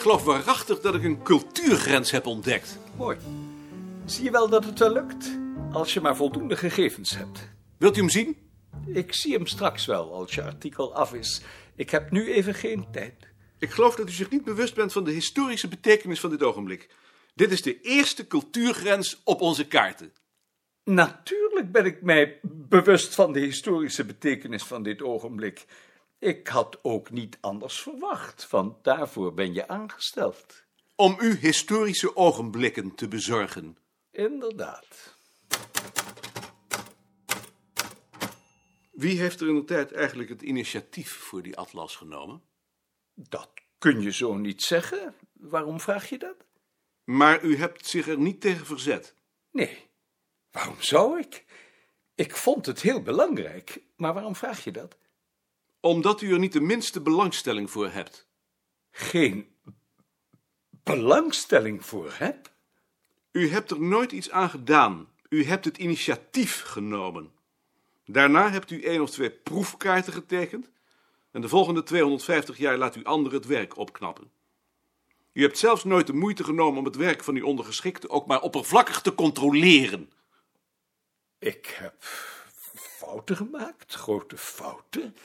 Ik 0.00 0.06
geloof 0.06 0.24
waarachtig 0.24 0.80
dat 0.80 0.94
ik 0.94 1.04
een 1.04 1.22
cultuurgrens 1.22 2.10
heb 2.10 2.26
ontdekt. 2.26 2.78
Mooi. 2.96 3.18
Zie 4.04 4.24
je 4.24 4.30
wel 4.30 4.48
dat 4.48 4.64
het 4.64 4.78
wel 4.78 4.92
lukt? 4.92 5.38
Als 5.72 5.94
je 5.94 6.00
maar 6.00 6.16
voldoende 6.16 6.56
gegevens 6.56 7.16
hebt. 7.16 7.48
Wilt 7.76 7.96
u 7.96 8.00
hem 8.00 8.08
zien? 8.08 8.36
Ik 8.86 9.14
zie 9.14 9.32
hem 9.34 9.46
straks 9.46 9.86
wel 9.86 10.12
als 10.12 10.34
je 10.34 10.42
artikel 10.42 10.94
af 10.94 11.14
is. 11.14 11.42
Ik 11.76 11.90
heb 11.90 12.10
nu 12.10 12.32
even 12.32 12.54
geen 12.54 12.86
tijd. 12.92 13.14
Ik 13.58 13.70
geloof 13.70 13.94
dat 13.94 14.08
u 14.08 14.12
zich 14.12 14.30
niet 14.30 14.44
bewust 14.44 14.74
bent 14.74 14.92
van 14.92 15.04
de 15.04 15.10
historische 15.10 15.68
betekenis 15.68 16.20
van 16.20 16.30
dit 16.30 16.42
ogenblik. 16.42 16.88
Dit 17.34 17.52
is 17.52 17.62
de 17.62 17.80
eerste 17.80 18.26
cultuurgrens 18.26 19.20
op 19.24 19.40
onze 19.40 19.66
kaarten. 19.66 20.12
Natuurlijk 20.84 21.72
ben 21.72 21.84
ik 21.84 22.02
mij 22.02 22.40
bewust 22.42 23.14
van 23.14 23.32
de 23.32 23.40
historische 23.40 24.04
betekenis 24.04 24.62
van 24.62 24.82
dit 24.82 25.02
ogenblik. 25.02 25.66
Ik 26.20 26.48
had 26.48 26.78
ook 26.84 27.10
niet 27.10 27.38
anders 27.40 27.80
verwacht, 27.80 28.50
want 28.50 28.84
daarvoor 28.84 29.34
ben 29.34 29.54
je 29.54 29.68
aangesteld. 29.68 30.64
Om 30.94 31.16
u 31.20 31.36
historische 31.36 32.16
ogenblikken 32.16 32.94
te 32.94 33.08
bezorgen. 33.08 33.78
Inderdaad. 34.10 35.16
Wie 38.90 39.20
heeft 39.20 39.40
er 39.40 39.48
in 39.48 39.54
de 39.54 39.64
tijd 39.64 39.92
eigenlijk 39.92 40.28
het 40.28 40.42
initiatief 40.42 41.12
voor 41.12 41.42
die 41.42 41.56
atlas 41.56 41.96
genomen? 41.96 42.42
Dat 43.14 43.50
kun 43.78 44.00
je 44.00 44.12
zo 44.12 44.34
niet 44.34 44.62
zeggen. 44.62 45.14
Waarom 45.32 45.80
vraag 45.80 46.08
je 46.08 46.18
dat? 46.18 46.36
Maar 47.04 47.42
u 47.42 47.56
hebt 47.56 47.86
zich 47.86 48.08
er 48.08 48.18
niet 48.18 48.40
tegen 48.40 48.66
verzet. 48.66 49.14
Nee. 49.50 49.88
Waarom 50.50 50.82
zou 50.82 51.20
ik? 51.20 51.44
Ik 52.14 52.36
vond 52.36 52.66
het 52.66 52.80
heel 52.80 53.02
belangrijk. 53.02 53.82
Maar 53.96 54.14
waarom 54.14 54.36
vraag 54.36 54.64
je 54.64 54.72
dat? 54.72 54.98
Omdat 55.80 56.20
u 56.20 56.32
er 56.32 56.38
niet 56.38 56.52
de 56.52 56.60
minste 56.60 57.00
belangstelling 57.00 57.70
voor 57.70 57.90
hebt. 57.90 58.28
Geen 58.90 59.56
belangstelling 60.82 61.84
voor 61.84 62.12
heb? 62.12 62.52
U 63.32 63.50
hebt 63.50 63.70
er 63.70 63.80
nooit 63.80 64.12
iets 64.12 64.30
aan 64.30 64.50
gedaan. 64.50 65.08
U 65.28 65.44
hebt 65.44 65.64
het 65.64 65.78
initiatief 65.78 66.62
genomen. 66.62 67.32
Daarna 68.04 68.50
hebt 68.50 68.70
u 68.70 68.82
één 68.82 69.00
of 69.00 69.10
twee 69.10 69.30
proefkaarten 69.30 70.12
getekend. 70.12 70.70
En 71.30 71.40
de 71.40 71.48
volgende 71.48 71.82
250 71.82 72.58
jaar 72.58 72.76
laat 72.76 72.96
u 72.96 73.04
anderen 73.04 73.38
het 73.38 73.46
werk 73.46 73.76
opknappen. 73.76 74.30
U 75.32 75.42
hebt 75.42 75.58
zelfs 75.58 75.84
nooit 75.84 76.06
de 76.06 76.12
moeite 76.12 76.44
genomen 76.44 76.78
om 76.78 76.84
het 76.84 76.96
werk 76.96 77.24
van 77.24 77.36
uw 77.36 77.44
ondergeschikte 77.44 78.08
ook 78.08 78.26
maar 78.26 78.40
oppervlakkig 78.40 79.00
te 79.00 79.14
controleren. 79.14 80.12
Ik 81.38 81.66
heb 81.66 81.94
fouten 82.74 83.36
gemaakt, 83.36 83.94
grote 83.94 84.36
fouten. 84.36 85.16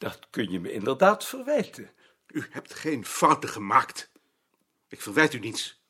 Dat 0.00 0.26
kun 0.30 0.50
je 0.50 0.60
me 0.60 0.72
inderdaad 0.72 1.26
verwijten. 1.26 1.90
U 2.26 2.44
hebt 2.50 2.74
geen 2.74 3.04
fouten 3.04 3.48
gemaakt. 3.48 4.10
Ik 4.88 5.00
verwijt 5.00 5.32
u 5.32 5.38
niets. 5.38 5.80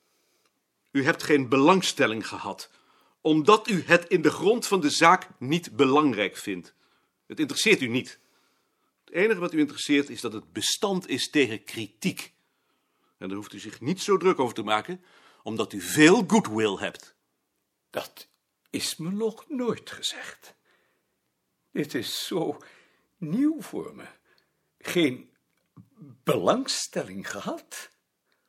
U 0.91 1.05
hebt 1.05 1.23
geen 1.23 1.49
belangstelling 1.49 2.27
gehad, 2.27 2.71
omdat 3.21 3.69
u 3.69 3.83
het 3.87 4.09
in 4.09 4.23
de 4.23 4.31
grond 4.31 4.67
van 4.67 4.81
de 4.81 4.91
zaak 4.91 5.29
niet 5.39 5.77
belangrijk 5.77 6.37
vindt. 6.37 6.75
Het 7.27 7.41
interesseert 7.41 7.81
u 7.81 7.87
niet. 7.87 8.19
Het 9.05 9.15
enige 9.15 9.41
wat 9.41 9.53
u 9.53 9.59
interesseert 9.59 10.09
is 10.09 10.21
dat 10.21 10.33
het 10.33 10.53
bestand 10.53 11.09
is 11.09 11.31
tegen 11.31 11.65
kritiek. 11.65 12.33
En 13.19 13.29
daar 13.29 13.37
hoeft 13.37 13.53
u 13.53 13.59
zich 13.59 13.81
niet 13.81 14.03
zo 14.03 14.17
druk 14.17 14.39
over 14.39 14.55
te 14.55 14.63
maken, 14.63 15.05
omdat 15.43 15.73
u 15.73 15.81
veel 15.81 16.25
goodwill 16.27 16.77
hebt. 16.77 17.15
Dat 17.91 18.29
is 18.71 18.97
me 18.97 19.11
nog 19.11 19.45
nooit 19.49 19.91
gezegd. 19.91 20.55
Dit 21.73 21.95
is 21.95 22.27
zo 22.27 22.59
nieuw 23.21 23.61
voor 23.61 23.95
me. 23.95 24.05
Geen 24.79 25.31
belangstelling 26.25 27.31
gehad, 27.31 27.91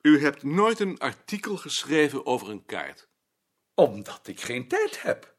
U 0.01 0.21
hebt 0.21 0.43
nooit 0.43 0.79
een 0.79 0.99
artikel 0.99 1.57
geschreven 1.57 2.25
over 2.25 2.49
een 2.49 2.65
kaart. 2.65 3.09
omdat 3.75 4.21
ik 4.23 4.41
geen 4.41 4.67
tijd 4.67 5.01
heb. 5.01 5.33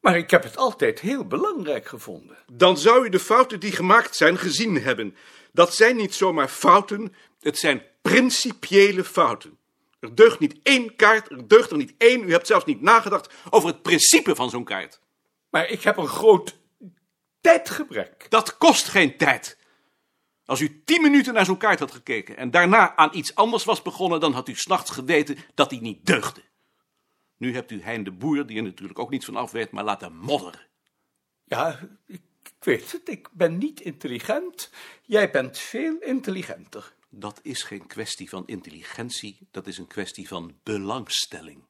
Maar 0.00 0.16
ik 0.16 0.30
heb 0.30 0.42
het 0.42 0.56
altijd 0.56 1.00
heel 1.00 1.26
belangrijk 1.26 1.86
gevonden. 1.86 2.36
Dan 2.52 2.78
zou 2.78 3.06
u 3.06 3.08
de 3.08 3.18
fouten 3.18 3.60
die 3.60 3.72
gemaakt 3.72 4.16
zijn 4.16 4.38
gezien 4.38 4.82
hebben. 4.82 5.16
Dat 5.52 5.74
zijn 5.74 5.96
niet 5.96 6.14
zomaar 6.14 6.48
fouten, 6.48 7.14
het 7.40 7.58
zijn 7.58 7.82
principiële 8.02 9.04
fouten. 9.04 9.58
Er 10.00 10.14
deugt 10.14 10.38
niet 10.38 10.58
één 10.62 10.96
kaart, 10.96 11.30
er 11.30 11.48
deugt 11.48 11.70
er 11.70 11.76
niet 11.76 11.94
één. 11.98 12.22
U 12.22 12.30
hebt 12.30 12.46
zelfs 12.46 12.64
niet 12.64 12.80
nagedacht 12.80 13.34
over 13.50 13.68
het 13.68 13.82
principe 13.82 14.34
van 14.34 14.50
zo'n 14.50 14.64
kaart. 14.64 15.00
Maar 15.50 15.68
ik 15.68 15.82
heb 15.82 15.96
een 15.96 16.06
groot 16.08 16.58
tijdgebrek. 17.42 18.26
Dat 18.28 18.58
kost 18.58 18.88
geen 18.88 19.16
tijd. 19.16 19.58
Als 20.44 20.60
u 20.60 20.82
tien 20.84 21.02
minuten 21.02 21.34
naar 21.34 21.44
zo'n 21.44 21.56
kaart 21.56 21.78
had 21.78 21.92
gekeken 21.92 22.36
en 22.36 22.50
daarna 22.50 22.96
aan 22.96 23.10
iets 23.12 23.34
anders 23.34 23.64
was 23.64 23.82
begonnen, 23.82 24.20
dan 24.20 24.32
had 24.32 24.48
u 24.48 24.54
s'nachts 24.54 24.90
geweten 24.90 25.38
dat 25.54 25.70
die 25.70 25.80
niet 25.80 26.06
deugde. 26.06 26.42
Nu 27.36 27.54
hebt 27.54 27.70
u 27.70 27.82
Hein 27.82 28.04
de 28.04 28.10
Boer, 28.10 28.46
die 28.46 28.56
er 28.56 28.62
natuurlijk 28.62 28.98
ook 28.98 29.10
niets 29.10 29.24
van 29.24 29.36
af 29.36 29.50
weet, 29.50 29.70
maar 29.70 29.84
laten 29.84 30.16
modderen. 30.16 30.66
Ja, 31.44 31.78
ik, 32.06 32.22
ik 32.42 32.54
weet 32.64 32.92
het. 32.92 33.08
Ik 33.08 33.28
ben 33.32 33.58
niet 33.58 33.80
intelligent. 33.80 34.70
Jij 35.02 35.30
bent 35.30 35.58
veel 35.58 35.98
intelligenter. 35.98 36.94
Dat 37.08 37.40
is 37.42 37.62
geen 37.62 37.86
kwestie 37.86 38.28
van 38.28 38.42
intelligentie, 38.46 39.48
dat 39.50 39.66
is 39.66 39.78
een 39.78 39.86
kwestie 39.86 40.28
van 40.28 40.58
belangstelling. 40.62 41.64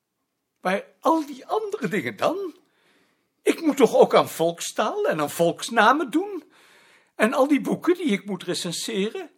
Maar 0.61 0.85
al 1.01 1.27
die 1.27 1.47
andere 1.47 1.89
dingen 1.89 2.17
dan? 2.17 2.55
Ik 3.43 3.61
moet 3.61 3.77
toch 3.77 3.95
ook 3.95 4.15
aan 4.15 4.29
volkstaal 4.29 5.05
en 5.05 5.21
aan 5.21 5.31
volksnamen 5.31 6.11
doen? 6.11 6.45
En 7.15 7.33
al 7.33 7.49
die 7.49 7.61
boeken 7.61 7.95
die 7.95 8.07
ik 8.07 8.25
moet 8.25 8.43
recenseren? 8.43 9.31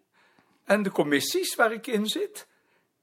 En 0.64 0.82
de 0.82 0.90
commissies 0.90 1.54
waar 1.54 1.72
ik 1.72 1.86
in 1.86 2.06
zit? 2.06 2.48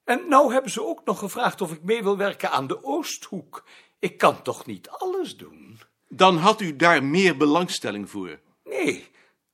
En 0.04 0.28
nou 0.28 0.54
hebben 0.54 0.72
ze 0.72 0.86
ook 0.86 1.06
nog 1.06 1.20
gevraagd 1.20 1.62
of 1.62 1.72
ik 1.72 1.84
mee 1.84 2.04
wil 2.04 2.18
werken 2.18 2.52
aan 2.52 2.68
de 2.68 2.84
Oosthoek. 2.84 3.64
Ik 4.00 4.18
kan 4.18 4.42
toch 4.42 4.66
niet 4.66 4.90
alles 4.90 5.38
doen? 5.38 5.80
Dan 6.08 6.38
had 6.38 6.62
u 6.62 6.76
daar 6.76 7.04
meer 7.04 7.38
belangstelling 7.38 8.10
voor. 8.10 8.40
Nee, 8.64 9.08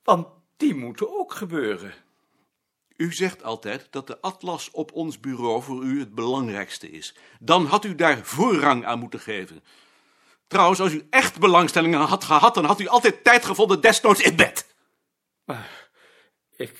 want 0.04 0.28
die 0.58 0.76
moeten 0.76 1.20
ook 1.20 1.34
gebeuren. 1.34 1.94
U 2.96 3.14
zegt 3.14 3.44
altijd 3.44 3.88
dat 3.90 4.08
de 4.08 4.22
atlas 4.22 4.72
op 4.72 4.92
ons 4.92 5.20
bureau 5.20 5.64
voor 5.64 5.84
u 5.84 6.00
het 6.00 6.16
belangrijkste 6.16 6.90
is. 6.90 7.16
Dan 7.40 7.66
had 7.66 7.86
u 7.86 7.96
daar 7.96 8.26
voorrang 8.26 8.86
aan 8.86 9.00
moeten 9.00 9.20
geven. 9.20 9.64
Trouwens, 10.48 10.80
als 10.80 10.92
u 10.92 11.08
echt 11.10 11.40
belangstelling 11.40 11.96
had 11.96 12.24
gehad, 12.24 12.54
dan 12.54 12.66
had 12.66 12.80
u 12.80 12.88
altijd 12.88 13.24
tijd 13.24 13.46
gevonden, 13.46 13.82
desnoods 13.82 14.22
in 14.22 14.36
bed. 14.36 14.76
Ik 16.56 16.80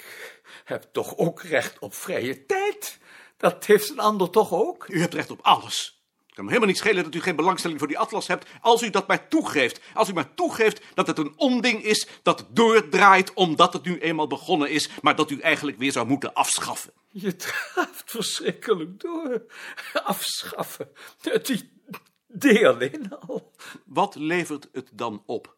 heb 0.64 0.88
toch 0.92 1.18
ook 1.18 1.42
recht 1.42 1.80
op 1.80 1.96
vrije 1.96 2.46
tijd? 2.46 2.98
Dat 3.38 3.66
heeft 3.66 3.90
een 3.90 4.00
ander 4.00 4.30
toch 4.30 4.54
ook? 4.54 4.86
U 4.88 5.00
hebt 5.00 5.14
recht 5.14 5.32
op 5.32 5.40
alles. 5.42 6.02
Het 6.26 6.36
kan 6.36 6.44
me 6.44 6.50
helemaal 6.50 6.70
niet 6.70 6.78
schelen 6.78 7.04
dat 7.04 7.16
u 7.16 7.22
geen 7.22 7.36
belangstelling 7.36 7.80
voor 7.80 7.88
die 7.88 8.00
atlas 8.00 8.28
hebt, 8.28 8.50
als 8.62 8.82
u 8.82 8.90
dat 8.90 9.08
maar 9.08 9.28
toegeeft. 9.28 9.80
Als 9.94 10.10
u 10.10 10.14
maar 10.14 10.34
toegeeft 10.34 10.82
dat 10.94 11.08
het 11.08 11.18
een 11.18 11.34
onding 11.36 11.84
is 11.84 12.08
dat 12.24 12.46
doordraait 12.50 13.34
omdat 13.34 13.74
het 13.74 13.84
nu 13.84 14.00
eenmaal 14.00 14.28
begonnen 14.28 14.70
is, 14.70 14.90
maar 15.02 15.16
dat 15.16 15.32
u 15.32 15.40
eigenlijk 15.40 15.78
weer 15.78 15.92
zou 15.92 16.08
moeten 16.08 16.34
afschaffen. 16.34 16.94
Je 17.10 17.36
draaft 17.36 18.04
verschrikkelijk 18.06 19.00
door. 19.00 19.46
Afschaffen. 19.94 20.90
Het 21.22 21.66
idee 22.34 22.68
alleen 22.68 23.10
al. 23.10 23.52
Wat 23.86 24.16
levert 24.16 24.70
het 24.72 24.90
dan 24.94 25.24
op? 25.26 25.58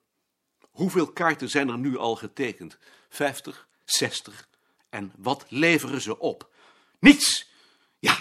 Hoeveel 0.69 1.12
kaarten 1.12 1.50
zijn 1.50 1.69
er 1.69 1.77
nu 1.77 1.98
al 1.98 2.16
getekend? 2.16 2.77
50, 3.10 3.68
60. 3.86 4.48
En 4.89 5.13
wat 5.18 5.45
leveren 5.50 6.01
ze 6.01 6.19
op? 6.19 6.50
Niets! 7.00 7.51
Ja, 8.00 8.18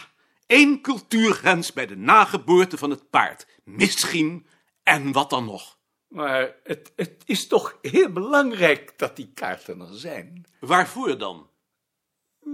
één 0.46 0.80
cultuurgrens 0.80 1.72
bij 1.72 1.86
de 1.86 1.96
nageboorte 1.96 2.78
van 2.78 2.90
het 2.90 3.10
paard. 3.10 3.46
Misschien. 3.64 4.46
En 4.82 5.12
wat 5.12 5.30
dan 5.30 5.44
nog? 5.44 5.78
Maar 6.08 6.56
het, 6.62 6.92
het 6.96 7.22
is 7.24 7.46
toch 7.46 7.78
heel 7.82 8.12
belangrijk 8.12 8.98
dat 8.98 9.16
die 9.16 9.32
kaarten 9.34 9.80
er 9.80 9.98
zijn. 9.98 10.46
Waarvoor 10.60 11.18
dan? 11.18 11.50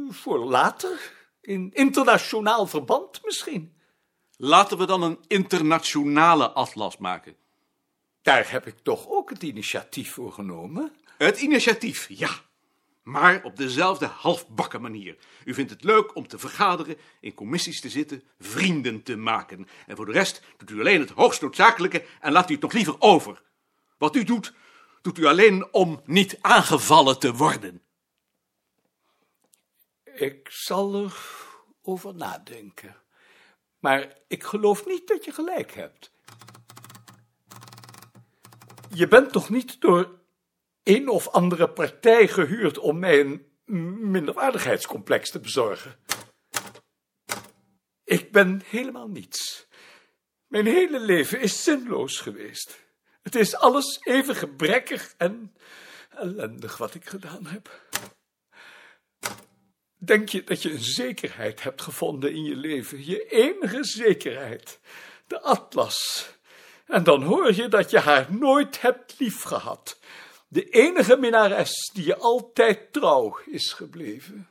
Voor 0.08 0.38
later. 0.38 1.12
In 1.40 1.70
internationaal 1.72 2.66
verband 2.66 3.20
misschien. 3.24 3.73
Laten 4.36 4.78
we 4.78 4.86
dan 4.86 5.02
een 5.02 5.18
internationale 5.26 6.50
atlas 6.50 6.96
maken. 6.96 7.36
Daar 8.22 8.50
heb 8.50 8.66
ik 8.66 8.78
toch 8.78 9.08
ook 9.08 9.30
het 9.30 9.42
initiatief 9.42 10.12
voor 10.12 10.32
genomen. 10.32 10.92
Het 11.18 11.40
initiatief, 11.40 12.06
ja. 12.08 12.30
Maar 13.02 13.44
op 13.44 13.56
dezelfde 13.56 14.06
halfbakken 14.06 14.80
manier. 14.80 15.16
U 15.44 15.54
vindt 15.54 15.70
het 15.70 15.84
leuk 15.84 16.16
om 16.16 16.28
te 16.28 16.38
vergaderen, 16.38 16.96
in 17.20 17.34
commissies 17.34 17.80
te 17.80 17.88
zitten, 17.88 18.22
vrienden 18.38 19.02
te 19.02 19.16
maken. 19.16 19.68
En 19.86 19.96
voor 19.96 20.06
de 20.06 20.12
rest 20.12 20.42
doet 20.56 20.70
u 20.70 20.80
alleen 20.80 21.00
het 21.00 21.10
hoogst 21.10 21.40
noodzakelijke 21.40 22.04
en 22.20 22.32
laat 22.32 22.50
u 22.50 22.52
het 22.52 22.62
nog 22.62 22.72
liever 22.72 22.96
over. 22.98 23.42
Wat 23.98 24.16
u 24.16 24.24
doet, 24.24 24.52
doet 25.02 25.18
u 25.18 25.24
alleen 25.24 25.72
om 25.72 26.00
niet 26.04 26.38
aangevallen 26.40 27.18
te 27.18 27.34
worden. 27.34 27.82
Ik 30.14 30.48
zal 30.50 30.94
er 30.94 31.16
over 31.82 32.14
nadenken. 32.14 33.03
Maar 33.84 34.18
ik 34.28 34.42
geloof 34.42 34.86
niet 34.86 35.08
dat 35.08 35.24
je 35.24 35.32
gelijk 35.32 35.72
hebt. 35.72 36.10
Je 38.94 39.08
bent 39.08 39.32
toch 39.32 39.50
niet 39.50 39.80
door 39.80 40.18
een 40.82 41.08
of 41.08 41.28
andere 41.28 41.70
partij 41.70 42.28
gehuurd 42.28 42.78
om 42.78 42.98
mij 42.98 43.20
een 43.20 43.46
minderwaardigheidscomplex 44.10 45.30
te 45.30 45.40
bezorgen? 45.40 45.96
Ik 48.04 48.32
ben 48.32 48.62
helemaal 48.64 49.08
niets. 49.08 49.66
Mijn 50.46 50.66
hele 50.66 51.00
leven 51.00 51.40
is 51.40 51.62
zinloos 51.62 52.20
geweest. 52.20 52.84
Het 53.22 53.34
is 53.34 53.56
alles 53.56 54.00
even 54.00 54.34
gebrekkig 54.34 55.14
en 55.16 55.54
ellendig 56.10 56.76
wat 56.76 56.94
ik 56.94 57.06
gedaan 57.08 57.46
heb. 57.46 57.83
Denk 60.04 60.28
je 60.28 60.44
dat 60.44 60.62
je 60.62 60.72
een 60.72 60.82
zekerheid 60.82 61.62
hebt 61.62 61.82
gevonden 61.82 62.32
in 62.32 62.44
je 62.44 62.56
leven, 62.56 63.06
je 63.06 63.26
enige 63.26 63.84
zekerheid, 63.84 64.78
de 65.26 65.40
atlas. 65.40 66.28
En 66.86 67.04
dan 67.04 67.22
hoor 67.22 67.54
je 67.54 67.68
dat 67.68 67.90
je 67.90 67.98
haar 67.98 68.26
nooit 68.30 68.80
hebt 68.80 69.14
liefgehad. 69.18 69.98
De 70.48 70.68
enige 70.68 71.16
minnares 71.16 71.90
die 71.92 72.06
je 72.06 72.16
altijd 72.16 72.92
trouw 72.92 73.38
is 73.46 73.72
gebleven. 73.72 74.48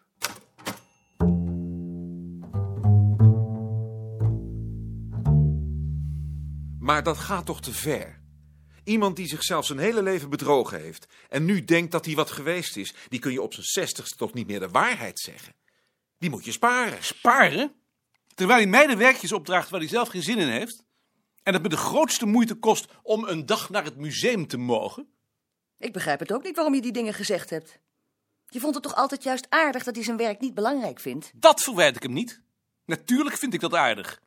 Maar 6.79 7.03
dat 7.03 7.17
gaat 7.17 7.45
toch 7.45 7.61
te 7.61 7.71
ver? 7.71 8.22
Iemand 8.83 9.15
die 9.15 9.27
zichzelf 9.27 9.65
zijn 9.65 9.79
hele 9.79 10.03
leven 10.03 10.29
bedrogen 10.29 10.81
heeft 10.81 11.05
en 11.29 11.45
nu 11.45 11.63
denkt 11.63 11.91
dat 11.91 12.05
hij 12.05 12.15
wat 12.15 12.31
geweest 12.31 12.77
is, 12.77 12.93
die 13.09 13.19
kun 13.19 13.31
je 13.31 13.41
op 13.41 13.53
zijn 13.53 13.65
zestigste 13.65 14.15
toch 14.17 14.33
niet 14.33 14.47
meer 14.47 14.59
de 14.59 14.69
waarheid 14.69 15.19
zeggen. 15.19 15.53
Die 16.17 16.29
moet 16.29 16.45
je 16.45 16.51
sparen. 16.51 17.03
Sparen? 17.03 17.73
Terwijl 18.35 18.59
hij 18.59 18.69
mij 18.69 18.87
de 18.87 18.95
werkjes 18.95 19.31
opdraagt 19.31 19.69
waar 19.69 19.79
hij 19.79 19.89
zelf 19.89 20.07
geen 20.07 20.23
zin 20.23 20.37
in 20.37 20.47
heeft? 20.47 20.83
En 21.43 21.53
het 21.53 21.61
me 21.61 21.69
de 21.69 21.77
grootste 21.77 22.25
moeite 22.25 22.55
kost 22.55 22.85
om 23.01 23.23
een 23.23 23.45
dag 23.45 23.69
naar 23.69 23.83
het 23.83 23.97
museum 23.97 24.47
te 24.47 24.57
mogen? 24.57 25.07
Ik 25.77 25.93
begrijp 25.93 26.19
het 26.19 26.33
ook 26.33 26.43
niet 26.43 26.55
waarom 26.55 26.73
je 26.75 26.81
die 26.81 26.91
dingen 26.91 27.13
gezegd 27.13 27.49
hebt. 27.49 27.79
Je 28.47 28.59
vond 28.59 28.73
het 28.73 28.83
toch 28.83 28.95
altijd 28.95 29.23
juist 29.23 29.45
aardig 29.49 29.83
dat 29.83 29.95
hij 29.95 30.03
zijn 30.03 30.17
werk 30.17 30.39
niet 30.39 30.53
belangrijk 30.53 30.99
vindt? 30.99 31.31
Dat 31.35 31.61
verwijt 31.61 31.95
ik 31.95 32.03
hem 32.03 32.13
niet. 32.13 32.41
Natuurlijk 32.85 33.37
vind 33.37 33.53
ik 33.53 33.59
dat 33.59 33.73
aardig. 33.73 34.21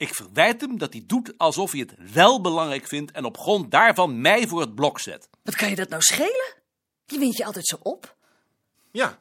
Ik 0.00 0.14
verwijt 0.14 0.60
hem 0.60 0.78
dat 0.78 0.92
hij 0.92 1.02
doet 1.06 1.32
alsof 1.36 1.70
hij 1.70 1.80
het 1.80 2.12
wel 2.12 2.40
belangrijk 2.40 2.86
vindt 2.86 3.10
en 3.12 3.24
op 3.24 3.38
grond 3.38 3.70
daarvan 3.70 4.20
mij 4.20 4.46
voor 4.46 4.60
het 4.60 4.74
blok 4.74 5.00
zet. 5.00 5.28
Wat 5.42 5.56
kan 5.56 5.68
je 5.68 5.76
dat 5.76 5.88
nou 5.88 6.02
schelen? 6.02 6.54
Je 7.06 7.18
wint 7.18 7.36
je 7.36 7.44
altijd 7.44 7.66
zo 7.66 7.76
op. 7.82 8.16
Ja, 8.90 9.18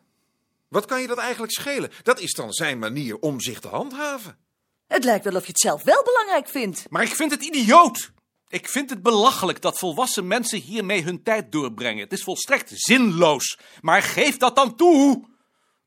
wat 0.68 0.86
kan 0.86 1.02
je 1.02 1.08
dat 1.08 1.18
eigenlijk 1.18 1.52
schelen? 1.52 1.92
Dat 2.04 2.20
is 2.20 2.34
dan 2.34 2.54
zijn 2.54 2.80
manier 2.80 3.20
om 3.20 3.42
zich 3.42 3.60
te 3.60 3.68
handhaven. 3.68 4.38
Het 4.88 5.04
lijkt 5.04 5.24
wel 5.24 5.36
of 5.36 5.42
je 5.42 5.48
het 5.48 5.60
zelf 5.60 5.84
wel 5.84 6.04
belangrijk 6.04 6.50
vindt. 6.50 6.86
Maar 6.90 7.04
ik 7.04 7.16
vind 7.16 7.32
het 7.32 7.44
idioot. 7.44 8.12
Ik 8.48 8.70
vind 8.70 8.90
het 8.90 9.02
belachelijk 9.02 9.62
dat 9.62 9.80
volwassen 9.80 10.28
mensen 10.28 10.60
hiermee 10.60 11.04
hun 11.04 11.24
tijd 11.24 11.52
doorbrengen. 11.52 12.04
Het 12.04 12.14
is 12.14 12.24
volstrekt 12.24 12.72
zinloos. 12.74 13.60
Maar 13.82 14.02
geef 14.02 14.38
dat 14.38 14.56
dan 14.56 14.76
toe. 14.76 15.28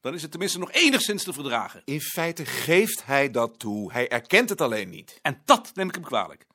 Dan 0.03 0.15
is 0.15 0.23
het 0.23 0.31
tenminste 0.31 0.59
nog 0.59 0.73
enigszins 0.73 1.25
te 1.25 1.33
verdragen. 1.33 1.83
In 1.85 2.01
feite 2.01 2.45
geeft 2.45 3.07
hij 3.07 3.31
dat 3.31 3.59
toe. 3.59 3.93
Hij 3.93 4.09
erkent 4.09 4.49
het 4.49 4.61
alleen 4.61 4.89
niet. 4.89 5.19
En 5.23 5.43
dat 5.45 5.71
neem 5.75 5.89
ik 5.89 5.95
hem 5.95 6.05
kwalijk. 6.05 6.47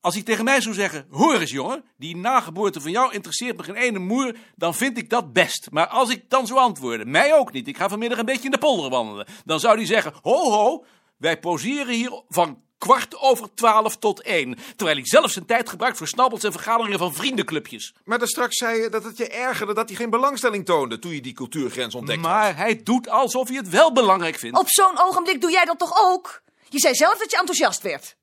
Als 0.00 0.14
hij 0.14 0.22
tegen 0.22 0.44
mij 0.44 0.60
zou 0.60 0.74
zeggen: 0.74 1.06
Hoor 1.10 1.40
eens, 1.40 1.50
jongen, 1.50 1.84
die 1.96 2.16
nageboorte 2.16 2.80
van 2.80 2.90
jou 2.90 3.12
interesseert 3.12 3.56
me 3.56 3.62
geen 3.62 3.74
ene 3.74 3.98
moer, 3.98 4.36
dan 4.56 4.74
vind 4.74 4.98
ik 4.98 5.10
dat 5.10 5.32
best. 5.32 5.68
Maar 5.70 5.86
als 5.86 6.10
ik 6.10 6.30
dan 6.30 6.46
zou 6.46 6.58
antwoorden: 6.58 7.10
Mij 7.10 7.34
ook 7.34 7.52
niet, 7.52 7.68
ik 7.68 7.76
ga 7.76 7.88
vanmiddag 7.88 8.18
een 8.18 8.24
beetje 8.24 8.44
in 8.44 8.50
de 8.50 8.58
polder 8.58 8.90
wandelen, 8.90 9.26
dan 9.44 9.60
zou 9.60 9.76
hij 9.76 9.86
zeggen: 9.86 10.12
Ho, 10.22 10.50
ho, 10.50 10.84
wij 11.16 11.38
poseren 11.38 11.94
hier 11.94 12.22
van 12.28 12.62
kwart 12.82 13.16
over 13.18 13.54
twaalf 13.54 13.96
tot 13.96 14.22
één. 14.22 14.56
Terwijl 14.76 14.96
hij 14.96 15.06
zelf 15.06 15.30
zijn 15.30 15.46
tijd 15.46 15.68
gebruikt 15.68 15.96
voor 15.96 16.08
snabbels 16.08 16.44
en 16.44 16.52
vergaderingen 16.52 16.98
van 16.98 17.14
vriendenclubjes. 17.14 17.94
Maar 18.04 18.18
daar 18.18 18.28
straks 18.28 18.56
zei 18.56 18.80
je 18.80 18.88
dat 18.88 19.04
het 19.04 19.16
je 19.16 19.28
ergerde 19.28 19.74
dat 19.74 19.88
hij 19.88 19.96
geen 19.96 20.10
belangstelling 20.10 20.64
toonde 20.64 20.98
toen 20.98 21.12
je 21.12 21.20
die 21.20 21.32
cultuurgrens 21.32 21.94
ontdekte. 21.94 22.22
Maar 22.22 22.56
hij 22.56 22.82
doet 22.82 23.08
alsof 23.08 23.48
hij 23.48 23.56
het 23.56 23.68
wel 23.68 23.92
belangrijk 23.92 24.38
vindt. 24.38 24.58
Op 24.58 24.68
zo'n 24.68 24.98
ogenblik 24.98 25.40
doe 25.40 25.50
jij 25.50 25.64
dat 25.64 25.78
toch 25.78 25.92
ook? 25.96 26.42
Je 26.68 26.78
zei 26.78 26.94
zelf 26.94 27.18
dat 27.18 27.30
je 27.30 27.38
enthousiast 27.38 27.82
werd. 27.82 28.16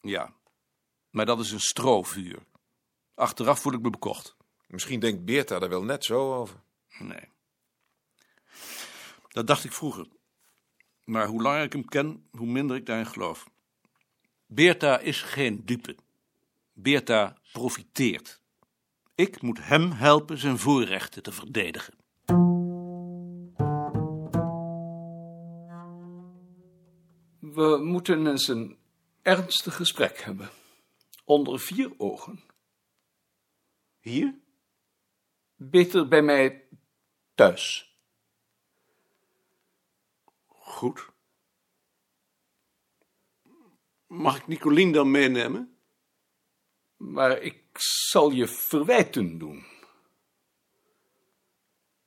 Ja, 0.00 0.32
maar 1.10 1.26
dat 1.26 1.40
is 1.40 1.50
een 1.50 1.60
strovuur. 1.60 2.38
Achteraf 3.14 3.60
voel 3.60 3.72
ik 3.72 3.80
me 3.80 3.90
bekocht. 3.90 4.36
Misschien 4.66 5.00
denkt 5.00 5.24
Beerta 5.24 5.58
daar 5.58 5.68
wel 5.68 5.82
net 5.82 6.04
zo 6.04 6.34
over. 6.34 6.56
Nee. 6.98 7.28
Dat 9.28 9.46
dacht 9.46 9.64
ik 9.64 9.72
vroeger. 9.72 10.06
Maar 11.04 11.26
hoe 11.26 11.42
langer 11.42 11.62
ik 11.62 11.72
hem 11.72 11.84
ken, 11.84 12.26
hoe 12.30 12.46
minder 12.46 12.76
ik 12.76 12.86
daarin 12.86 13.06
geloof. 13.06 13.50
Beerta 14.46 14.98
is 14.98 15.22
geen 15.22 15.64
dupe. 15.64 15.96
Beerta 16.72 17.36
profiteert. 17.52 18.40
Ik 19.14 19.42
moet 19.42 19.66
hem 19.66 19.90
helpen 19.90 20.38
zijn 20.38 20.58
voorrechten 20.58 21.22
te 21.22 21.32
verdedigen. 21.32 21.94
We 27.38 27.80
moeten 27.82 28.26
eens 28.26 28.48
een 28.48 28.78
ernstig 29.22 29.76
gesprek 29.76 30.20
hebben. 30.20 30.50
Onder 31.24 31.60
vier 31.60 31.92
ogen. 31.96 32.40
Hier? 34.00 34.34
Beter 35.56 36.08
bij 36.08 36.22
mij 36.22 36.68
thuis. 37.34 37.93
Goed. 40.74 41.12
Mag 44.06 44.36
ik 44.36 44.46
Nicolien 44.46 44.92
dan 44.92 45.10
meenemen? 45.10 45.78
Maar 46.96 47.42
ik 47.42 47.78
zal 47.78 48.30
je 48.30 48.46
verwijten 48.46 49.38
doen. 49.38 49.64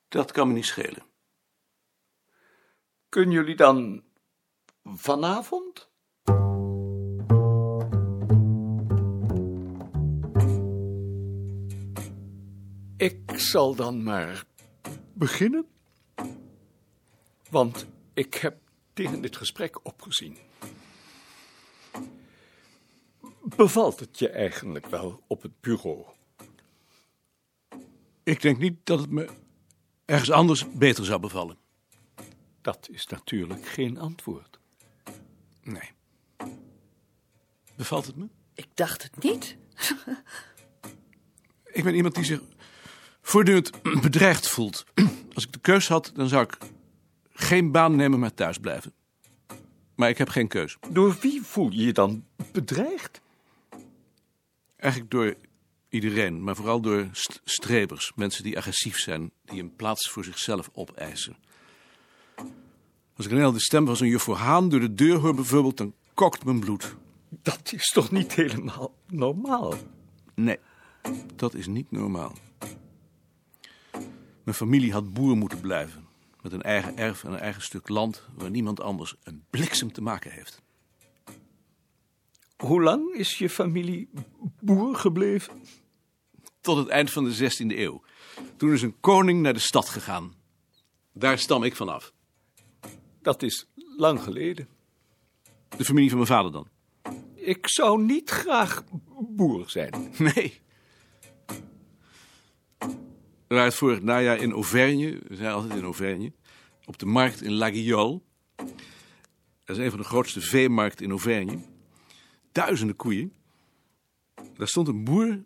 Dat 0.08 0.32
kan 0.32 0.48
me 0.48 0.54
niet 0.54 0.66
schelen. 0.66 1.06
Kunnen 3.10 3.34
jullie 3.34 3.56
dan 3.56 4.04
vanavond? 4.84 5.90
Ik 12.98 13.40
zal 13.40 13.76
dan 13.76 14.04
maar 14.04 14.46
beginnen. 15.14 15.68
Want 17.50 17.88
ik 18.18 18.34
heb 18.34 18.58
tegen 18.94 19.22
dit 19.22 19.38
gesprek 19.38 19.86
opgezien. 19.86 20.38
Bevalt 23.44 24.00
het 24.00 24.20
je 24.20 24.30
eigenlijk 24.30 24.86
wel 24.86 25.24
op 25.28 25.42
het 25.42 25.62
bureau? 25.62 26.06
Ik 28.24 28.42
denk 28.42 28.58
niet 28.58 28.78
dat 28.84 29.00
het 29.00 29.10
me 29.10 29.30
ergens 30.06 30.32
anders 30.32 30.72
beter 30.72 31.06
zou 31.06 31.20
bevallen. 31.20 31.58
Dat 32.62 32.90
is 32.92 33.08
natuurlijk 33.08 33.66
geen 33.68 33.98
antwoord. 34.00 34.60
Nee. 35.64 35.92
Bevalt 37.76 38.06
het 38.06 38.16
me? 38.16 38.30
Ik 38.54 38.68
dacht 38.74 39.04
het 39.04 39.24
niet. 39.24 39.58
Ik 41.64 41.84
ben 41.84 41.96
iemand 41.96 42.16
die 42.16 42.24
zich 42.24 42.42
voortdurend 43.22 43.82
bedreigd 44.02 44.48
voelt. 44.48 44.86
Als 45.34 45.46
ik 45.46 45.54
de 45.54 45.60
keus 45.60 45.88
had, 45.88 46.12
dan 46.16 46.28
zou 46.28 46.44
ik 46.44 46.58
geen 47.40 47.72
baan 47.72 47.96
nemen, 47.96 48.20
maar 48.20 48.34
thuis 48.34 48.58
blijven. 48.58 48.94
Maar 49.96 50.10
ik 50.10 50.18
heb 50.18 50.30
geen 50.30 50.48
keus. 50.48 50.78
Door 50.90 51.18
wie 51.22 51.42
voel 51.42 51.72
je 51.72 51.86
je 51.86 51.94
dan 51.94 52.26
bedreigd? 52.52 53.22
Eigenlijk 54.76 55.12
door 55.12 55.36
iedereen, 55.90 56.44
maar 56.44 56.56
vooral 56.56 56.82
door 56.82 57.08
st- 57.12 57.42
strebers. 57.44 58.12
Mensen 58.16 58.44
die 58.44 58.58
agressief 58.58 58.98
zijn, 58.98 59.32
die 59.46 59.62
een 59.62 59.76
plaats 59.76 60.10
voor 60.10 60.24
zichzelf 60.24 60.70
opeisen. 60.74 61.36
Als 63.16 63.26
ik 63.26 63.32
alleen 63.32 63.44
al 63.44 63.52
de 63.52 63.60
stem 63.60 63.86
van 63.86 63.96
zo'n 63.96 64.08
juffrouw 64.08 64.36
Haan 64.36 64.70
door 64.70 64.80
de 64.80 64.94
deur 64.94 65.18
hoor 65.18 65.36
bijvoorbeeld, 65.36 65.78
dan 65.78 65.94
kokt 66.14 66.46
mijn 66.46 66.60
bloed. 66.60 66.96
Dat 67.30 67.72
is 67.74 67.88
toch 67.88 68.12
niet 68.12 68.34
helemaal 68.34 68.94
normaal? 69.08 69.74
Nee, 70.36 70.60
dat 71.36 71.54
is 71.54 71.68
niet 71.68 71.92
normaal. 71.92 72.36
Mijn 74.44 74.58
familie 74.58 74.92
had 74.92 75.14
boer 75.14 75.38
moeten 75.38 75.62
blijven. 75.62 76.07
Met 76.48 76.56
een 76.56 76.72
eigen 76.72 76.98
erf 76.98 77.24
en 77.24 77.32
een 77.32 77.40
eigen 77.40 77.62
stuk 77.62 77.90
land 77.90 78.24
waar 78.36 78.50
niemand 78.50 78.82
anders 78.82 79.16
een 79.24 79.44
bliksem 79.50 79.92
te 79.92 80.02
maken 80.02 80.32
heeft. 80.32 80.62
Hoe 82.58 82.82
lang 82.82 83.14
is 83.14 83.38
je 83.38 83.50
familie 83.50 84.10
boer 84.60 84.96
gebleven? 84.96 85.62
Tot 86.62 86.78
het 86.78 86.88
eind 86.88 87.12
van 87.12 87.24
de 87.24 87.36
16e 87.36 87.78
eeuw. 87.78 88.02
Toen 88.58 88.74
is 88.74 88.82
een 88.82 89.00
koning 89.00 89.42
naar 89.42 89.54
de 89.54 89.60
stad 89.60 89.90
gegaan. 89.90 90.34
Daar 91.14 91.40
stam 91.40 91.64
ik 91.64 91.76
vanaf. 91.76 92.14
Dat 93.22 93.44
is 93.44 93.68
lang 93.98 94.24
geleden. 94.24 94.68
De 95.78 95.86
familie 95.86 96.10
van 96.10 96.18
mijn 96.18 96.30
vader 96.30 96.52
dan. 96.52 96.68
Ik 97.36 97.70
zou 97.70 98.02
niet 98.04 98.30
graag 98.30 98.84
boer 99.30 99.70
zijn. 99.70 100.14
Nee. 100.18 100.62
Het 103.48 103.74
vorig 103.74 104.02
najaar 104.02 104.38
in 104.38 104.52
Auvergne. 104.52 105.20
We 105.28 105.36
zijn 105.36 105.54
altijd 105.54 105.74
in 105.74 105.84
Auvergne. 105.84 106.32
Op 106.86 106.98
de 106.98 107.06
markt 107.06 107.42
in 107.42 107.54
La 107.54 107.70
Guiole. 107.70 108.22
Dat 109.64 109.78
is 109.78 109.78
een 109.78 109.90
van 109.90 110.00
de 110.00 110.06
grootste 110.06 110.42
veemarkten 110.42 111.06
in 111.06 111.12
Auvergne. 111.12 111.58
Duizenden 112.52 112.96
koeien. 112.96 113.34
Daar 114.54 114.68
stond 114.68 114.88
een 114.88 115.04
boer 115.04 115.46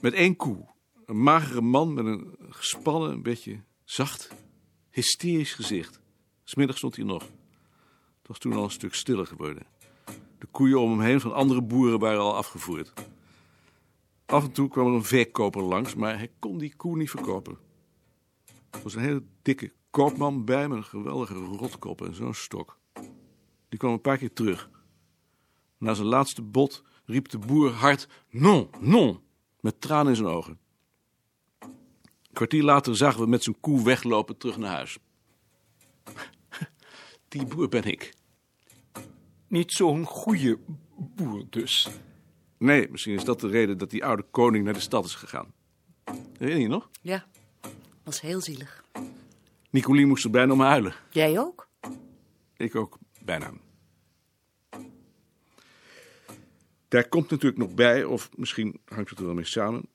met 0.00 0.12
één 0.12 0.36
koe. 0.36 0.68
Een 1.06 1.22
magere 1.22 1.60
man 1.60 1.94
met 1.94 2.04
een 2.04 2.36
gespannen, 2.48 3.10
een 3.10 3.22
beetje 3.22 3.62
zacht, 3.84 4.30
hysterisch 4.90 5.54
gezicht. 5.54 6.00
Smiddag 6.44 6.76
stond 6.76 6.96
hij 6.96 7.04
nog. 7.04 7.22
Het 8.18 8.28
was 8.28 8.38
toen 8.38 8.52
al 8.52 8.64
een 8.64 8.70
stuk 8.70 8.94
stiller 8.94 9.26
geworden. 9.26 9.66
De 10.38 10.46
koeien 10.50 10.80
om 10.80 10.90
hem 10.90 11.00
heen 11.00 11.20
van 11.20 11.34
andere 11.34 11.62
boeren 11.62 11.98
waren 11.98 12.20
al 12.20 12.36
afgevoerd. 12.36 12.92
Af 14.30 14.44
en 14.44 14.52
toe 14.52 14.68
kwam 14.68 14.86
er 14.86 14.92
een 14.92 15.04
verkoper 15.04 15.62
langs, 15.62 15.94
maar 15.94 16.18
hij 16.18 16.30
kon 16.38 16.58
die 16.58 16.76
koe 16.76 16.96
niet 16.96 17.10
verkopen. 17.10 17.58
Er 18.70 18.82
was 18.82 18.94
een 18.94 19.02
hele 19.02 19.22
dikke 19.42 19.72
koopman 19.90 20.44
bij 20.44 20.68
met 20.68 20.78
een 20.78 20.84
geweldige 20.84 21.34
rotkop 21.34 22.02
en 22.02 22.14
zo'n 22.14 22.34
stok. 22.34 22.78
Die 23.68 23.78
kwam 23.78 23.92
een 23.92 24.00
paar 24.00 24.18
keer 24.18 24.32
terug. 24.32 24.70
Na 25.78 25.94
zijn 25.94 26.06
laatste 26.06 26.42
bod 26.42 26.82
riep 27.04 27.28
de 27.28 27.38
boer 27.38 27.70
hard: 27.70 28.08
Non, 28.28 28.68
non, 28.80 29.20
met 29.60 29.80
tranen 29.80 30.08
in 30.08 30.16
zijn 30.16 30.28
ogen. 30.28 30.58
Een 31.58 32.32
kwartier 32.32 32.62
later 32.62 32.96
zagen 32.96 33.20
we 33.20 33.26
met 33.26 33.42
zijn 33.42 33.60
koe 33.60 33.84
weglopen 33.84 34.36
terug 34.36 34.56
naar 34.56 34.74
huis. 34.74 34.98
Die 37.28 37.46
boer 37.46 37.68
ben 37.68 37.84
ik. 37.84 38.14
Niet 39.46 39.72
zo'n 39.72 40.04
goede 40.04 40.58
boer 40.96 41.44
dus. 41.50 41.88
Nee, 42.60 42.88
misschien 42.90 43.14
is 43.14 43.24
dat 43.24 43.40
de 43.40 43.48
reden 43.48 43.78
dat 43.78 43.90
die 43.90 44.04
oude 44.04 44.24
koning 44.30 44.64
naar 44.64 44.74
de 44.74 44.80
stad 44.80 45.04
is 45.04 45.14
gegaan. 45.14 45.52
Herinner 46.38 46.62
je 46.62 46.68
nog? 46.68 46.90
Ja, 47.00 47.26
was 48.02 48.20
heel 48.20 48.40
zielig. 48.40 48.84
Nicolien 49.70 50.08
moest 50.08 50.24
er 50.24 50.30
bijna 50.30 50.52
om 50.52 50.60
huilen. 50.60 50.94
Jij 51.10 51.38
ook? 51.38 51.68
Ik 52.56 52.74
ook 52.74 52.98
bijna. 53.24 53.52
Daar 56.88 57.08
komt 57.08 57.30
natuurlijk 57.30 57.60
nog 57.60 57.74
bij, 57.74 58.04
of 58.04 58.30
misschien 58.36 58.80
hangt 58.84 59.10
het 59.10 59.18
er 59.18 59.24
wel 59.24 59.34
mee 59.34 59.44
samen, 59.44 59.88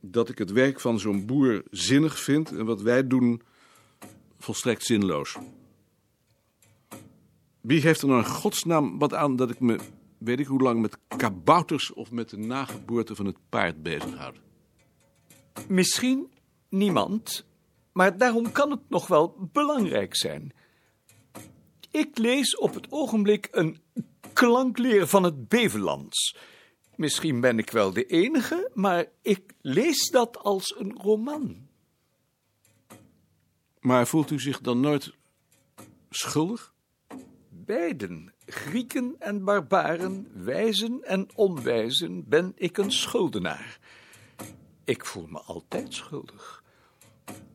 dat 0.00 0.28
ik 0.28 0.38
het 0.38 0.50
werk 0.50 0.80
van 0.80 0.98
zo'n 0.98 1.26
boer 1.26 1.62
zinnig 1.70 2.18
vind 2.18 2.50
en 2.50 2.64
wat 2.64 2.82
wij 2.82 3.06
doen 3.06 3.42
volstrekt 4.38 4.84
zinloos. 4.84 5.36
Wie 7.60 7.80
heeft 7.80 8.02
er 8.02 8.08
nou 8.08 8.20
in 8.20 8.28
godsnaam 8.28 8.98
wat 8.98 9.14
aan 9.14 9.36
dat 9.36 9.50
ik 9.50 9.60
me, 9.60 9.78
weet 10.18 10.40
ik 10.40 10.46
hoe 10.46 10.62
lang, 10.62 10.80
met 10.80 10.98
kabouters 11.16 11.92
of 11.92 12.10
met 12.10 12.28
de 12.28 12.38
nageboorte 12.38 13.14
van 13.14 13.26
het 13.26 13.36
paard 13.48 13.82
bezighoud? 13.82 14.36
Misschien 15.68 16.32
niemand, 16.68 17.46
maar 17.92 18.18
daarom 18.18 18.52
kan 18.52 18.70
het 18.70 18.88
nog 18.88 19.06
wel 19.06 19.48
belangrijk 19.52 20.16
zijn. 20.16 20.52
Ik 21.90 22.18
lees 22.18 22.56
op 22.56 22.74
het 22.74 22.86
ogenblik 22.90 23.48
een 23.50 23.80
klankleer 24.32 25.06
van 25.06 25.22
het 25.22 25.48
Bevelands. 25.48 26.36
Misschien 26.96 27.40
ben 27.40 27.58
ik 27.58 27.70
wel 27.70 27.92
de 27.92 28.06
enige, 28.06 28.70
maar 28.74 29.06
ik 29.22 29.54
lees 29.60 30.10
dat 30.10 30.38
als 30.38 30.78
een 30.78 30.98
roman. 31.02 31.68
Maar 33.80 34.06
voelt 34.06 34.30
u 34.30 34.40
zich 34.40 34.60
dan 34.60 34.80
nooit 34.80 35.12
schuldig? 36.10 36.74
Beiden, 37.66 38.32
Grieken 38.46 39.16
en 39.18 39.44
barbaren, 39.44 40.26
wijzen 40.34 41.02
en 41.02 41.28
onwijzen, 41.34 42.28
ben 42.28 42.52
ik 42.56 42.78
een 42.78 42.92
schuldenaar. 42.92 43.78
Ik 44.84 45.04
voel 45.04 45.26
me 45.26 45.38
altijd 45.38 45.94
schuldig. 45.94 46.64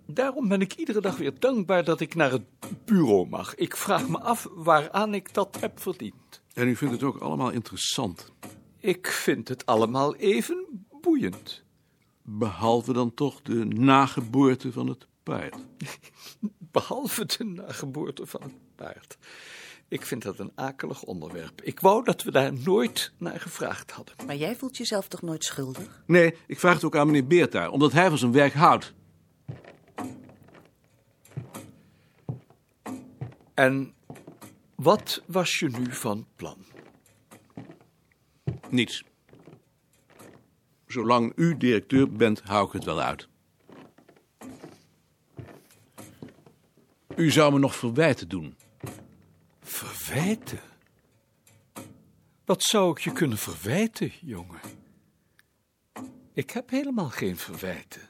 Daarom 0.05 0.47
ben 0.47 0.61
ik 0.61 0.73
iedere 0.73 1.01
dag 1.01 1.17
weer 1.17 1.39
dankbaar 1.39 1.83
dat 1.83 1.99
ik 1.99 2.15
naar 2.15 2.31
het 2.31 2.43
bureau 2.85 3.27
mag. 3.27 3.55
Ik 3.55 3.75
vraag 3.75 4.07
me 4.07 4.19
af 4.19 4.47
waaraan 4.51 5.13
ik 5.13 5.33
dat 5.33 5.59
heb 5.59 5.79
verdiend. 5.79 6.41
En 6.53 6.67
u 6.67 6.75
vindt 6.75 6.93
het 6.93 7.03
ook 7.03 7.17
allemaal 7.17 7.49
interessant. 7.49 8.31
Ik 8.77 9.07
vind 9.07 9.47
het 9.47 9.65
allemaal 9.65 10.15
even 10.15 10.85
boeiend. 11.01 11.63
Behalve 12.21 12.93
dan 12.93 13.13
toch 13.13 13.41
de 13.41 13.65
nageboorte 13.65 14.71
van 14.71 14.87
het 14.87 15.07
paard. 15.23 15.57
Behalve 16.71 17.25
de 17.25 17.43
nageboorte 17.43 18.25
van 18.25 18.41
het 18.41 18.55
paard. 18.75 19.17
Ik 19.91 20.05
vind 20.05 20.23
dat 20.23 20.39
een 20.39 20.51
akelig 20.55 21.03
onderwerp. 21.03 21.61
Ik 21.61 21.79
wou 21.79 22.03
dat 22.03 22.23
we 22.23 22.31
daar 22.31 22.53
nooit 22.53 23.11
naar 23.17 23.39
gevraagd 23.39 23.91
hadden. 23.91 24.15
Maar 24.25 24.35
jij 24.35 24.55
voelt 24.55 24.77
jezelf 24.77 25.07
toch 25.07 25.21
nooit 25.21 25.43
schuldig? 25.43 26.03
Nee, 26.05 26.35
ik 26.47 26.59
vraag 26.59 26.73
het 26.73 26.83
ook 26.83 26.95
aan 26.95 27.05
meneer 27.05 27.27
Beerta, 27.27 27.69
omdat 27.69 27.91
hij 27.91 28.09
van 28.09 28.17
zijn 28.17 28.31
werk 28.31 28.53
houdt. 28.53 28.93
En 33.53 33.93
wat 34.75 35.23
was 35.27 35.59
je 35.59 35.69
nu 35.69 35.93
van 35.93 36.27
plan? 36.35 36.57
Niets. 38.69 39.03
Zolang 40.87 41.31
u 41.35 41.57
directeur 41.57 42.11
bent, 42.11 42.41
hou 42.41 42.67
ik 42.67 42.73
het 42.73 42.83
wel 42.83 43.01
uit. 43.01 43.27
U 47.15 47.31
zou 47.31 47.53
me 47.53 47.59
nog 47.59 47.75
verwijten 47.75 48.29
doen. 48.29 48.55
Verwijten? 50.11 50.59
Wat 52.45 52.63
zou 52.63 52.91
ik 52.91 52.99
je 52.99 53.11
kunnen 53.11 53.37
verwijten, 53.37 54.11
jongen? 54.21 54.59
Ik 56.33 56.49
heb 56.49 56.69
helemaal 56.69 57.09
geen 57.09 57.37
verwijten. 57.37 58.01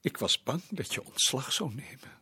Ik 0.00 0.16
was 0.16 0.42
bang 0.42 0.62
dat 0.70 0.94
je 0.94 1.04
ontslag 1.04 1.52
zou 1.52 1.74
nemen. 1.74 2.18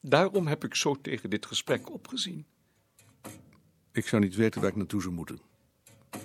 Daarom 0.00 0.46
heb 0.46 0.64
ik 0.64 0.74
zo 0.74 0.94
tegen 1.00 1.30
dit 1.30 1.46
gesprek 1.46 1.92
opgezien. 1.92 2.46
Ik 3.92 4.06
zou 4.06 4.22
niet 4.22 4.34
weten 4.34 4.60
waar 4.60 4.70
ik 4.70 4.76
naartoe 4.76 5.02
zou 5.02 5.14
moeten. 5.14 5.40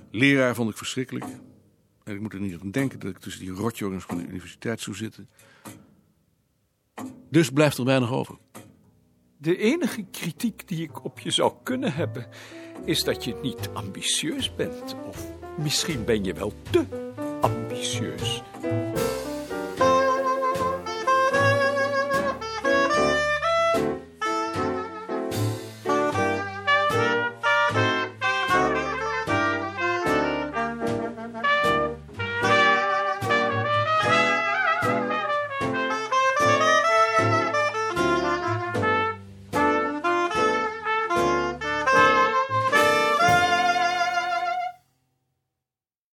Leraar 0.10 0.56
vond 0.56 0.70
ik 0.70 0.78
verschrikkelijk. 0.78 1.26
En 2.04 2.16
ik 2.16 2.22
moet 2.22 2.34
er 2.34 2.40
niet 2.40 2.62
aan 2.62 2.72
denken 2.72 3.00
dat 3.00 3.10
ik 3.10 3.18
tussen 3.18 3.42
die 3.42 3.52
rotjongens 3.52 4.04
van 4.04 4.18
de 4.18 4.28
universiteit 4.28 4.82
zou 4.82 4.96
zitten. 4.96 5.30
Dus 7.30 7.50
blijft 7.50 7.78
er 7.78 7.86
weinig 7.86 8.12
over. 8.12 8.38
De 9.42 9.58
enige 9.58 10.06
kritiek 10.12 10.68
die 10.68 10.84
ik 10.84 11.04
op 11.04 11.20
je 11.20 11.32
zou 11.32 11.54
kunnen 11.64 11.94
hebben, 11.94 12.28
is 12.86 13.04
dat 13.04 13.24
je 13.24 13.36
niet 13.42 13.70
ambitieus 13.74 14.56
bent. 14.56 14.96
Of 15.08 15.28
misschien 15.58 16.06
ben 16.06 16.24
je 16.24 16.34
wel 16.34 16.54
te 16.70 16.86
ambitieus. 17.42 18.44